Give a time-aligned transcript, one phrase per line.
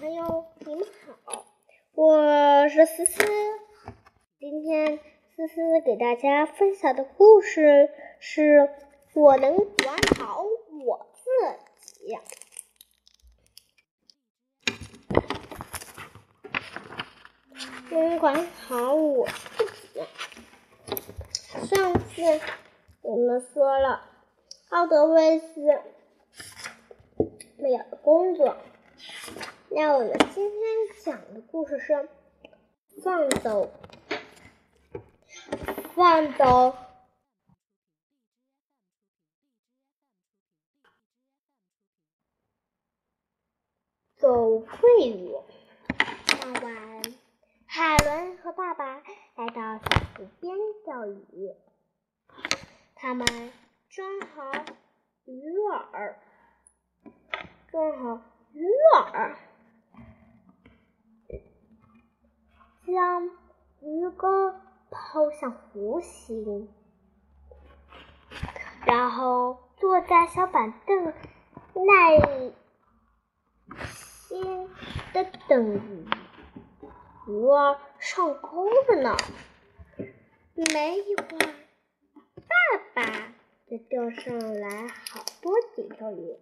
[0.00, 0.86] 朋友，你们
[1.24, 1.44] 好，
[1.92, 3.24] 我是思思。
[4.38, 5.00] 今天
[5.34, 8.60] 思思给大家分享的故事是
[9.20, 10.44] 《我能管好
[10.86, 11.28] 我自
[11.80, 12.14] 己》。
[17.90, 20.00] 能管好我自己。
[21.66, 22.40] 上次
[23.02, 24.08] 我们说了
[24.68, 25.60] 奥德维斯
[27.56, 28.56] 没有工作。
[29.80, 30.60] 那我们今天
[31.04, 32.08] 讲的故事是
[33.00, 33.70] 放走，
[35.94, 36.76] 放走，
[44.16, 45.36] 走桂鱼。
[46.42, 47.02] 傍晚，
[47.66, 48.96] 海伦和爸爸
[49.36, 51.54] 来到小湖边钓鱼，
[52.96, 53.24] 他们
[53.88, 54.50] 装好
[55.24, 56.14] 鱼饵，
[57.70, 58.20] 装好
[58.52, 59.36] 鱼饵。
[62.90, 63.28] 将
[63.82, 64.54] 鱼钩
[64.90, 66.70] 抛向湖心，
[68.86, 71.12] 然后坐在小板凳耐
[73.84, 74.70] 心
[75.12, 76.06] 的等鱼。
[77.26, 79.16] 鱼儿上钩了呢，
[80.72, 81.54] 没一会儿，
[82.48, 83.34] 爸爸
[83.68, 86.38] 就钓上来好多几条鱼。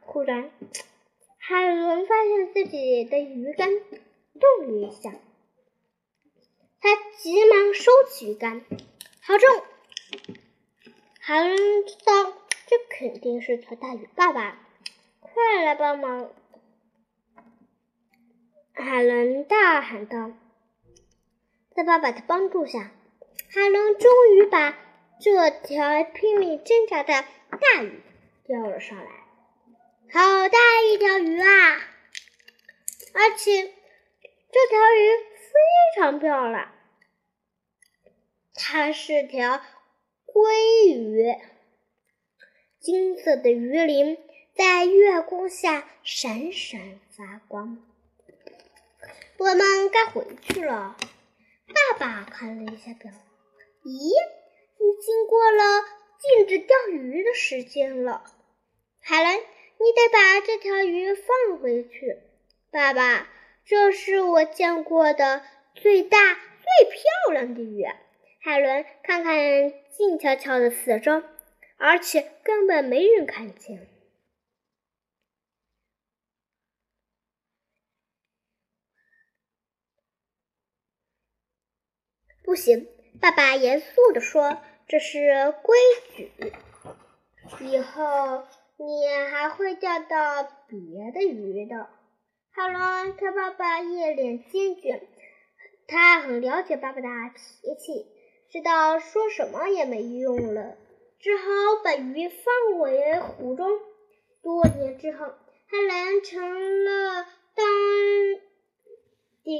[0.00, 0.52] 忽然，
[1.38, 3.68] 海伦发现自己的鱼竿。
[4.40, 5.12] 动了一下，
[6.80, 8.64] 他急忙收起鱼竿，
[9.20, 9.62] 好重！
[11.20, 12.32] 海伦知道
[12.66, 14.58] 这肯定是条大鱼，爸爸，
[15.20, 16.30] 快来帮忙！
[18.72, 20.32] 海伦大喊道。
[21.74, 22.90] 在爸爸的帮助下，
[23.48, 24.76] 海伦终于把
[25.20, 27.24] 这条拼命挣扎的
[27.60, 28.00] 大鱼
[28.44, 29.10] 钓了上来。
[30.10, 30.58] 好大
[30.90, 31.80] 一条鱼啊！
[33.14, 33.72] 而且。
[34.72, 36.72] 这条鱼非常漂亮，
[38.54, 39.60] 它是条
[40.24, 41.36] 鲑鱼，
[42.80, 44.16] 金色的鱼鳞
[44.56, 47.84] 在月光下闪闪发光。
[49.36, 50.96] 我们该回去了。
[51.68, 53.12] 爸爸看了一下表，
[53.84, 55.84] 咦，已经过了
[56.18, 58.24] 禁止钓鱼的时间了。
[59.00, 62.22] 海伦，你得把这条鱼放回去。
[62.70, 63.28] 爸爸。
[63.64, 65.42] 这是我见过的
[65.74, 67.84] 最大、最漂亮的鱼。
[68.40, 69.36] 海伦看看
[69.90, 71.22] 静悄悄的四周，
[71.76, 73.88] 而且根本没人看见。
[82.44, 82.88] 不行，
[83.20, 85.78] 爸爸严肃地说：“这是规
[86.16, 86.32] 矩，
[87.60, 88.42] 以后
[88.76, 91.88] 你还会钓到别的鱼的。”
[92.54, 95.02] 哈伦，他爸爸一脸坚决，
[95.86, 98.06] 他很了解爸爸的脾气，
[98.50, 100.76] 知道说什么也没用了，
[101.18, 101.44] 只好
[101.82, 103.80] 把鱼放回湖中。
[104.42, 107.64] 多年之后，海伦成了当
[109.42, 109.56] 地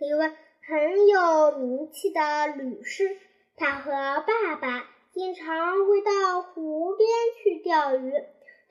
[0.00, 0.32] 一位
[0.68, 3.16] 很有名气的律师。
[3.56, 7.08] 他和爸爸经常会到湖边
[7.42, 8.12] 去钓鱼，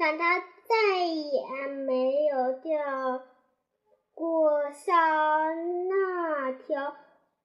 [0.01, 3.22] 但他再也没有钓。
[4.16, 4.97] 过像
[5.88, 6.95] 那条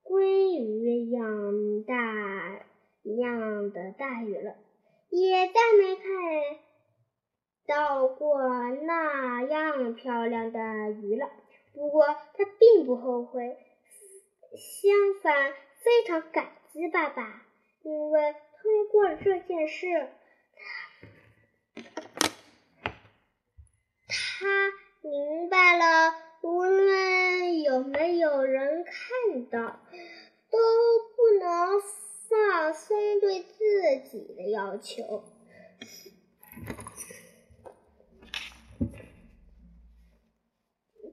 [0.02, 2.64] 鲑鱼一样大
[3.02, 4.54] 一样的大鱼了，
[5.10, 6.04] 也再没看
[7.66, 8.40] 到过
[8.84, 10.58] 那样漂亮的
[10.92, 11.28] 鱼了。
[11.74, 13.58] 不过他并不后悔，
[14.56, 15.52] 相反
[15.84, 17.42] 非常感激爸爸，
[17.82, 20.08] 因为通过这件事，
[24.38, 24.46] 他
[25.00, 26.14] 明白了。
[26.42, 29.80] 无论有没有人看到，
[30.50, 30.58] 都
[31.16, 31.80] 不能
[32.28, 35.24] 放松对自己的要求。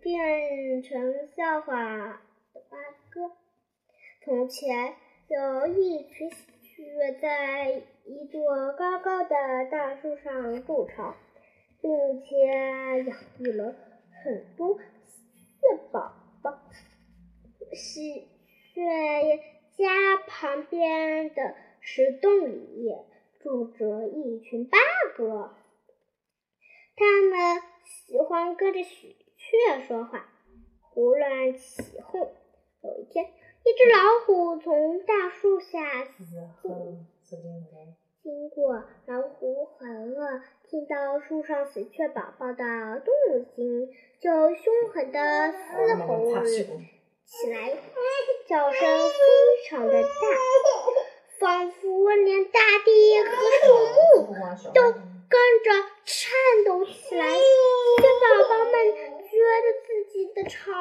[0.02, 2.22] 变成笑话
[2.54, 2.78] 的八
[3.10, 3.32] 哥。
[4.24, 4.96] 从前
[5.30, 6.38] 有一群喜
[6.76, 7.72] 鹊在
[8.06, 9.36] 一座高高的
[9.72, 11.16] 大树上筑巢，
[11.84, 11.92] 并
[12.24, 13.76] 且养育了
[14.24, 14.80] 很多。
[14.80, 16.58] 雀宝宝，
[17.74, 18.28] 喜
[18.74, 19.38] 鹊
[19.78, 22.90] 家旁边的石洞里
[23.42, 24.78] 住着一群八
[25.18, 25.54] 哥，
[26.96, 30.30] 他们喜欢跟着喜鹊说话，
[30.80, 32.32] 胡乱起哄。
[32.82, 36.06] 有一天，一只老虎从大树下
[38.22, 40.42] 经过，老虎很饿，
[40.74, 42.56] 听到树上喜鹊宝宝的
[43.06, 43.14] 动
[43.56, 43.90] 静，
[44.20, 47.78] 就凶狠的嘶吼起来，
[48.48, 50.08] 叫声非常的大，
[51.38, 53.30] 仿佛连大地和
[53.62, 53.68] 树
[54.26, 54.34] 木
[54.74, 55.70] 都跟着
[56.06, 56.34] 颤
[56.66, 57.28] 抖起来。
[57.36, 57.44] 喜
[58.00, 58.74] 鹊宝宝们
[59.30, 60.72] 觉得自己的巢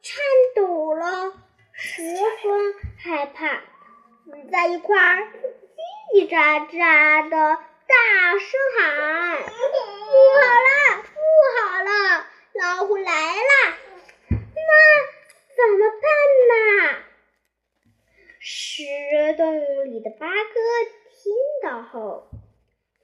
[0.00, 0.24] 颤
[0.54, 1.34] 抖了，
[1.74, 2.00] 十
[2.42, 3.58] 分害怕，
[4.32, 5.28] 聚在一块儿。
[6.08, 7.58] 叽叽喳喳的
[7.96, 8.80] 大声喊
[9.48, 9.50] ：“不
[10.36, 10.68] 好了，
[11.14, 11.18] 不
[11.56, 11.88] 好了，
[12.52, 13.52] 老虎来了！
[14.28, 14.36] 那
[15.56, 16.04] 怎么办
[16.50, 16.52] 呢？”
[18.38, 18.52] 石
[19.38, 19.40] 洞
[19.86, 20.34] 里的八哥
[21.10, 21.32] 听
[21.62, 22.28] 到后，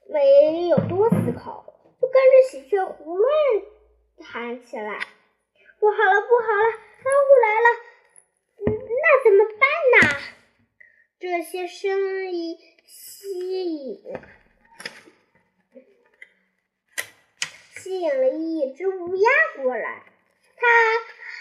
[0.07, 1.65] 没有多思考，
[1.99, 3.27] 就跟着喜鹊胡乱
[4.21, 4.99] 喊起来
[5.79, 6.65] ：“不好了，不好了，
[7.03, 7.67] 老虎来了！
[8.67, 9.63] 那怎么办
[10.01, 10.21] 呢？”
[11.19, 12.59] 这些声音。
[12.85, 14.03] 吸引，
[17.83, 19.29] 吸引了一只乌鸦
[19.61, 20.03] 过来。
[20.55, 20.65] 它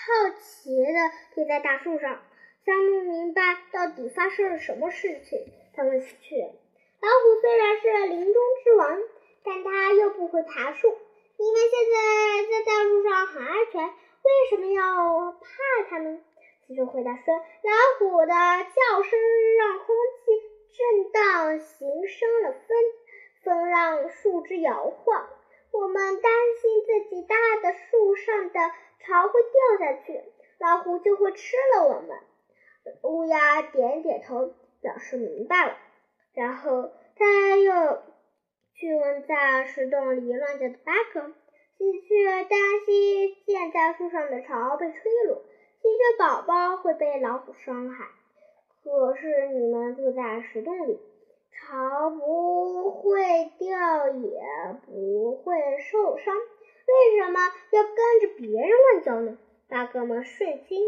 [0.03, 2.21] 好奇的贴在大树上，
[2.67, 5.47] 想弄明白到底发生了什么事情。
[5.73, 6.53] 它问喜鹊
[7.01, 8.99] ：“老虎虽然是林中之王，
[9.45, 10.99] 但它又不会爬树。
[11.39, 13.95] 你们现在在大树上很安全，为
[14.51, 15.47] 什么要怕
[15.91, 16.19] 它呢？”
[16.67, 19.17] 喜鹊回答说：“老虎的叫声
[19.59, 20.43] 让空气。”
[20.75, 22.77] 震荡形生了风，
[23.45, 25.29] 风让树枝摇晃。
[25.83, 28.61] 我们担心自己搭的树上的
[29.01, 30.23] 巢会掉下去，
[30.61, 32.19] 老虎就会吃了我们。
[33.03, 35.77] 乌鸦点点头，表示明白了。
[36.35, 38.01] 然后他又
[38.75, 41.33] 去问在石洞里乱叫的八哥。
[41.79, 45.43] 喜鹊担心建在树上的巢被吹落，
[45.81, 48.07] 喜鹊宝宝会被老虎伤害。
[48.85, 51.01] 可是你们住在石洞里，
[51.63, 54.41] 巢不会掉，也
[54.85, 59.39] 不会受伤，为什么要跟着别人乱叫呢？
[59.69, 60.79] 大哥们瞬间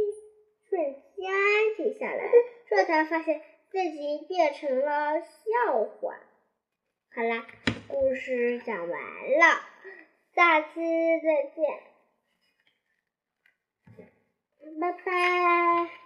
[0.68, 2.30] 瞬间安静下来，
[2.68, 3.40] 这才发现
[3.70, 6.18] 自己变成了笑话。
[7.14, 7.46] 好啦，
[7.88, 9.60] 故事讲完了，
[10.34, 11.80] 下期再见，
[14.80, 16.03] 拜拜。